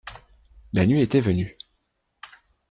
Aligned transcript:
La 0.73 0.87
nuit 0.87 1.01
était 1.03 1.19
venue. 1.21 1.55